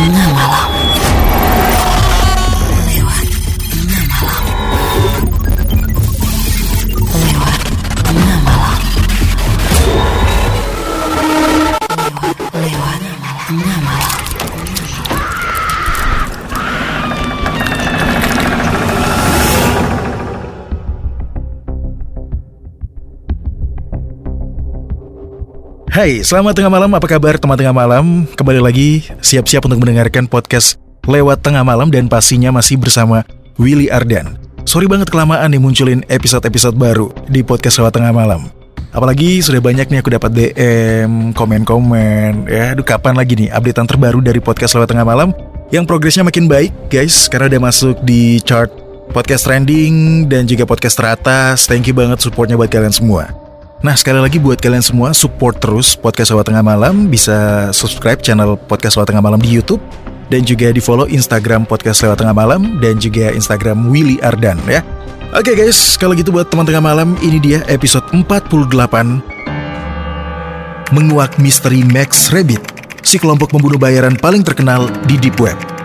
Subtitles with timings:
[0.00, 0.69] tengah malam.
[0.69, 0.69] Lewat
[25.90, 26.94] Hai, selamat tengah malam.
[26.94, 28.22] Apa kabar teman tengah malam?
[28.38, 33.26] Kembali lagi siap-siap untuk mendengarkan podcast lewat tengah malam dan pastinya masih bersama
[33.58, 34.38] Willy Ardan.
[34.62, 38.46] Sorry banget kelamaan nih munculin episode-episode baru di podcast lewat tengah malam.
[38.94, 42.46] Apalagi sudah banyak nih aku dapat DM, komen-komen.
[42.46, 45.34] Ya, aduh kapan lagi nih updatean terbaru dari podcast lewat tengah malam
[45.74, 48.70] yang progresnya makin baik, guys, karena udah masuk di chart
[49.10, 51.66] podcast trending dan juga podcast teratas.
[51.66, 53.39] Thank you banget supportnya buat kalian semua.
[53.80, 57.08] Nah sekali lagi buat kalian semua support terus podcast Lewat Tengah Malam.
[57.08, 59.80] Bisa subscribe channel podcast Lewat Tengah Malam di Youtube.
[60.28, 64.84] Dan juga di follow Instagram podcast Lewat Tengah Malam Dan juga Instagram Willy Ardan ya.
[65.32, 67.16] Oke guys, kalau gitu buat teman tengah malam.
[67.24, 68.68] Ini dia episode 48
[70.92, 72.60] Menguak misteri Max Rabbit.
[73.00, 75.79] Si kelompok pembunuh bayaran paling terkenal di Deep Web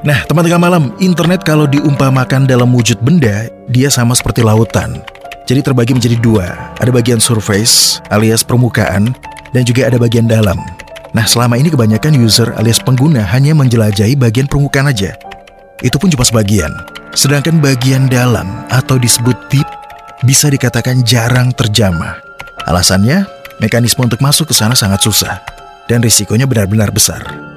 [0.00, 5.04] Nah, teman tengah malam, internet kalau diumpamakan dalam wujud benda, dia sama seperti lautan.
[5.44, 9.12] Jadi terbagi menjadi dua, ada bagian surface alias permukaan,
[9.52, 10.56] dan juga ada bagian dalam.
[11.12, 15.12] Nah, selama ini kebanyakan user alias pengguna hanya menjelajahi bagian permukaan aja.
[15.84, 16.72] Itu pun cuma sebagian.
[17.12, 19.68] Sedangkan bagian dalam atau disebut deep
[20.24, 22.16] bisa dikatakan jarang terjamah.
[22.64, 23.28] Alasannya,
[23.60, 25.44] mekanisme untuk masuk ke sana sangat susah
[25.92, 27.49] dan risikonya benar-benar besar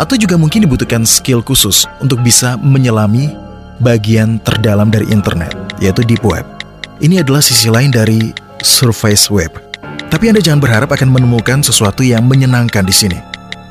[0.00, 3.34] atau juga mungkin dibutuhkan skill khusus untuk bisa menyelami
[3.82, 6.46] bagian terdalam dari internet, yaitu deep web.
[7.02, 8.30] Ini adalah sisi lain dari
[8.62, 9.50] surface web.
[10.12, 13.18] Tapi Anda jangan berharap akan menemukan sesuatu yang menyenangkan di sini.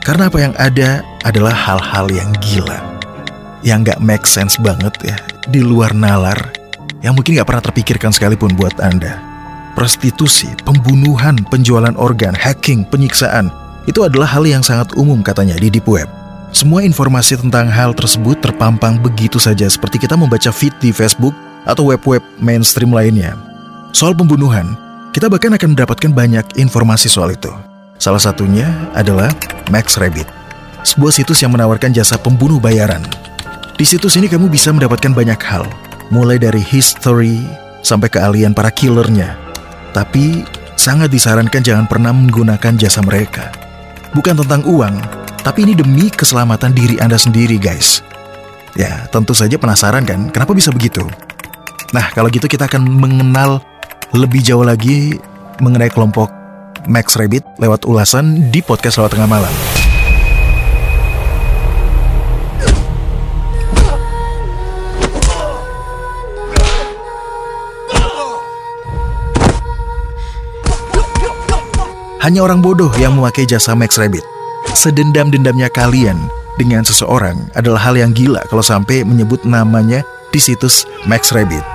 [0.01, 2.81] Karena apa yang ada adalah hal-hal yang gila.
[3.61, 5.17] Yang nggak make sense banget ya,
[5.47, 6.49] di luar nalar,
[7.05, 9.21] yang mungkin nggak pernah terpikirkan sekalipun buat Anda.
[9.77, 13.53] Prostitusi, pembunuhan, penjualan organ, hacking, penyiksaan,
[13.89, 16.09] itu adalah hal yang sangat umum katanya di Deep Web.
[16.51, 21.31] Semua informasi tentang hal tersebut terpampang begitu saja seperti kita membaca feed di Facebook
[21.63, 23.39] atau web-web mainstream lainnya.
[23.95, 24.75] Soal pembunuhan,
[25.15, 27.51] kita bahkan akan mendapatkan banyak informasi soal itu.
[28.01, 29.31] Salah satunya adalah
[29.71, 30.27] Max Rabbit,
[30.83, 33.05] sebuah situs yang menawarkan jasa pembunuh bayaran.
[33.77, 35.63] Di situs ini kamu bisa mendapatkan banyak hal,
[36.11, 37.39] mulai dari history
[37.85, 39.37] sampai keahlian para killernya.
[39.95, 40.43] Tapi
[40.75, 43.60] sangat disarankan jangan pernah menggunakan jasa mereka.
[44.11, 44.95] Bukan tentang uang,
[45.39, 48.03] tapi ini demi keselamatan diri Anda sendiri guys.
[48.75, 51.03] Ya, tentu saja penasaran kan, kenapa bisa begitu?
[51.95, 53.63] Nah, kalau gitu kita akan mengenal
[54.11, 55.16] lebih jauh lagi
[55.63, 56.31] mengenai kelompok
[56.88, 59.80] Max Rabbit lewat ulasan di podcast lewat tengah malam.
[72.21, 74.21] Hanya orang bodoh yang memakai jasa Max Rabbit.
[74.77, 81.33] Sedendam-dendamnya kalian dengan seseorang adalah hal yang gila kalau sampai menyebut namanya di situs Max
[81.33, 81.65] Rabbit.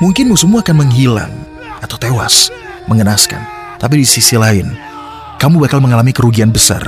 [0.00, 1.28] Mungkin musuhmu akan menghilang
[1.84, 2.48] atau tewas,
[2.88, 3.44] mengenaskan.
[3.76, 4.72] Tapi di sisi lain,
[5.36, 6.80] kamu bakal mengalami kerugian besar.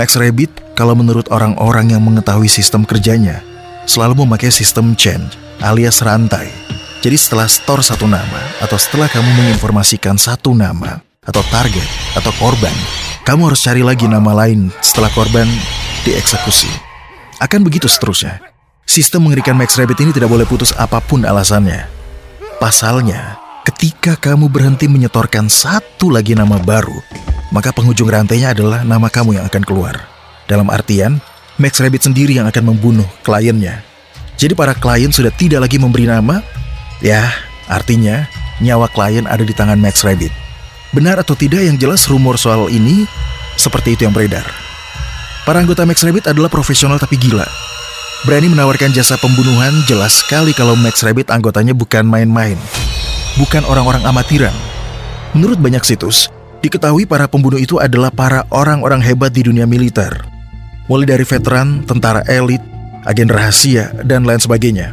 [0.00, 3.44] Max Rabbit, kalau menurut orang-orang yang mengetahui sistem kerjanya,
[3.84, 5.20] selalu memakai sistem chain
[5.60, 6.48] alias rantai.
[7.04, 11.84] Jadi setelah store satu nama atau setelah kamu menginformasikan satu nama, atau target
[12.16, 12.72] atau korban,
[13.28, 15.44] kamu harus cari lagi nama lain setelah korban
[16.08, 16.70] dieksekusi.
[17.36, 18.40] Akan begitu seterusnya.
[18.88, 21.86] Sistem mengerikan Max Rabbit ini tidak boleh putus apa pun alasannya.
[22.58, 23.36] Pasalnya,
[23.68, 26.98] ketika kamu berhenti menyetorkan satu lagi nama baru,
[27.52, 29.94] maka penghujung rantainya adalah nama kamu yang akan keluar.
[30.50, 31.22] Dalam artian,
[31.60, 33.84] Max Rabbit sendiri yang akan membunuh kliennya.
[34.40, 36.40] Jadi para klien sudah tidak lagi memberi nama,
[37.04, 37.28] ya
[37.68, 38.24] artinya
[38.58, 40.49] nyawa klien ada di tangan Max Rabbit.
[40.90, 43.06] Benar atau tidak yang jelas rumor soal ini
[43.54, 44.42] seperti itu yang beredar.
[45.46, 47.46] Para anggota Max Rabbit adalah profesional tapi gila.
[48.26, 52.58] Berani menawarkan jasa pembunuhan jelas sekali kalau Max Rabbit anggotanya bukan main-main.
[53.38, 54.52] Bukan orang-orang amatiran.
[55.32, 56.26] Menurut banyak situs,
[56.58, 60.26] diketahui para pembunuh itu adalah para orang-orang hebat di dunia militer.
[60.90, 62.60] Mulai dari veteran, tentara elit,
[63.06, 64.92] agen rahasia, dan lain sebagainya.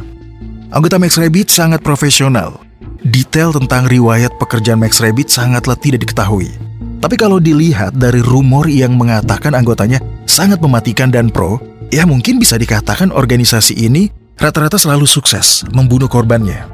[0.70, 2.67] Anggota Max Rabbit sangat profesional
[3.08, 6.52] Detail tentang riwayat pekerjaan Max Rabbit sangatlah tidak diketahui.
[7.00, 9.96] Tapi kalau dilihat dari rumor yang mengatakan anggotanya
[10.28, 11.56] sangat mematikan dan pro,
[11.88, 16.68] ya mungkin bisa dikatakan organisasi ini rata-rata selalu sukses membunuh korbannya.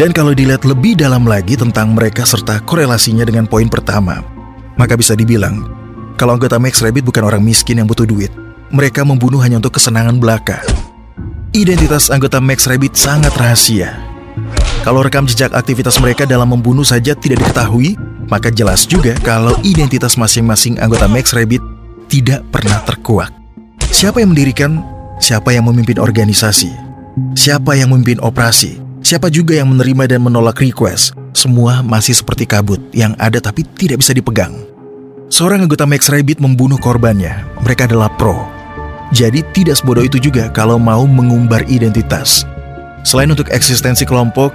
[0.00, 4.24] Dan kalau dilihat lebih dalam lagi tentang mereka serta korelasinya dengan poin pertama,
[4.80, 5.68] maka bisa dibilang
[6.16, 8.32] kalau anggota Max Rabbit bukan orang miskin yang butuh duit,
[8.72, 10.64] mereka membunuh hanya untuk kesenangan belaka.
[11.52, 14.13] Identitas anggota Max Rabbit sangat rahasia.
[14.84, 17.96] Kalau rekam jejak aktivitas mereka dalam membunuh saja tidak diketahui,
[18.28, 21.64] maka jelas juga kalau identitas masing-masing anggota Max Rabbit
[22.12, 23.32] tidak pernah terkuak.
[23.88, 24.84] Siapa yang mendirikan,
[25.24, 26.68] siapa yang memimpin organisasi,
[27.32, 32.84] siapa yang memimpin operasi, siapa juga yang menerima dan menolak request, semua masih seperti kabut
[32.92, 34.52] yang ada tapi tidak bisa dipegang.
[35.32, 37.48] Seorang anggota Max Rabbit membunuh korbannya.
[37.64, 38.44] Mereka adalah pro.
[39.16, 42.44] Jadi tidak sebodoh itu juga kalau mau mengumbar identitas.
[43.04, 44.52] Selain untuk eksistensi kelompok,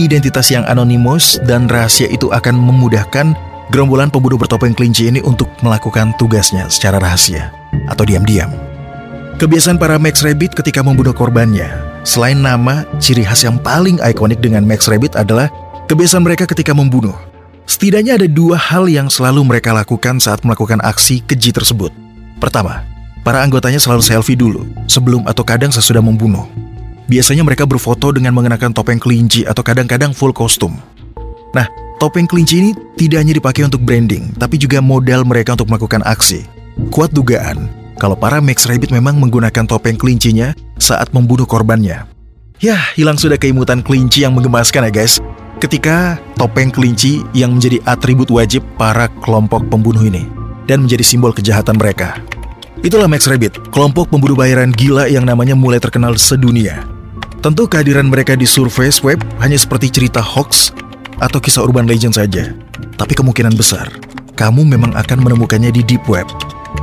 [0.00, 3.36] identitas yang anonimus dan rahasia itu akan memudahkan
[3.68, 7.52] gerombolan pembunuh bertopeng kelinci ini untuk melakukan tugasnya secara rahasia
[7.90, 8.48] atau diam-diam.
[9.36, 11.68] Kebiasaan para Max Rabbit ketika membunuh korbannya,
[12.04, 15.48] selain nama, ciri khas yang paling ikonik dengan Max Rabbit adalah
[15.88, 17.16] kebiasaan mereka ketika membunuh.
[17.64, 21.94] Setidaknya ada dua hal yang selalu mereka lakukan saat melakukan aksi keji tersebut.
[22.42, 22.82] Pertama,
[23.20, 26.48] Para anggotanya selalu selfie dulu, sebelum atau kadang sesudah membunuh.
[27.10, 30.78] Biasanya mereka berfoto dengan mengenakan topeng kelinci atau kadang-kadang full kostum.
[31.50, 31.66] Nah,
[31.98, 36.46] topeng kelinci ini tidak hanya dipakai untuk branding, tapi juga modal mereka untuk melakukan aksi.
[36.94, 37.66] Kuat dugaan,
[37.98, 42.06] kalau para Max Rabbit memang menggunakan topeng kelincinya saat membunuh korbannya.
[42.62, 45.18] Yah, hilang sudah keimutan kelinci yang menggemaskan ya guys.
[45.58, 50.30] Ketika topeng kelinci yang menjadi atribut wajib para kelompok pembunuh ini
[50.70, 52.22] dan menjadi simbol kejahatan mereka.
[52.80, 56.89] Itulah Max Rabbit, kelompok pemburu bayaran gila yang namanya mulai terkenal sedunia.
[57.40, 60.76] Tentu kehadiran mereka di surface web hanya seperti cerita hoax
[61.24, 62.52] atau kisah urban legend saja.
[63.00, 63.88] Tapi kemungkinan besar,
[64.36, 66.28] kamu memang akan menemukannya di deep web.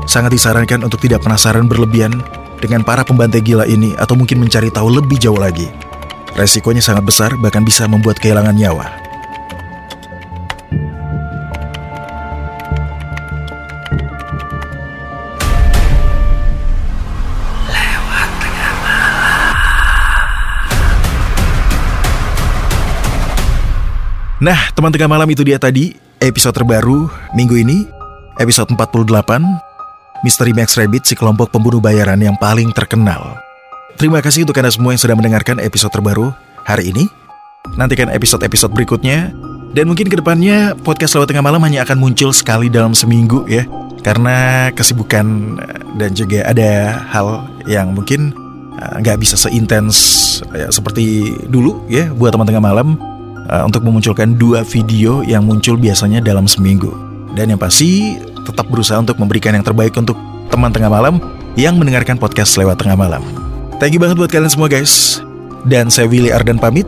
[0.09, 2.25] Sangat disarankan untuk tidak penasaran berlebihan
[2.57, 5.69] dengan para pembantai gila ini atau mungkin mencari tahu lebih jauh lagi.
[6.33, 9.06] Resikonya sangat besar bahkan bisa membuat kehilangan nyawa.
[24.38, 27.89] Nah, teman tengah malam itu dia tadi episode terbaru minggu ini,
[28.38, 29.10] episode 48,
[30.22, 33.42] Misteri Max Rabbit si kelompok pembunuh bayaran yang paling terkenal.
[33.98, 36.30] Terima kasih untuk Anda semua yang sudah mendengarkan episode terbaru
[36.69, 37.10] hari ini.
[37.81, 39.34] Nantikan episode-episode berikutnya.
[39.74, 43.66] Dan mungkin ke depannya podcast lewat tengah malam hanya akan muncul sekali dalam seminggu ya.
[44.06, 45.57] Karena kesibukan
[45.98, 48.38] dan juga ada hal yang mungkin
[48.78, 49.98] eh, nggak uh, bisa seintens
[50.54, 53.16] ya, seperti dulu ya buat teman tengah malam
[53.49, 56.91] uh, untuk memunculkan dua video yang muncul biasanya dalam seminggu.
[57.33, 58.17] Dan yang pasti
[58.47, 60.15] tetap berusaha untuk memberikan yang terbaik untuk
[60.47, 61.19] teman tengah malam
[61.59, 63.23] yang mendengarkan podcast lewat tengah malam.
[63.81, 65.19] Thank you banget buat kalian semua guys.
[65.67, 66.88] Dan saya Willy Ardan pamit.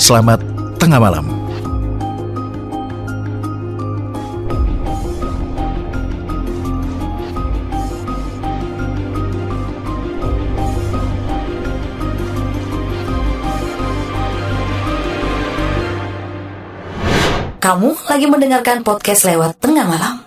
[0.00, 0.40] Selamat
[0.78, 1.33] tengah malam.
[17.64, 20.23] Kamu lagi mendengarkan podcast lewat tengah malam.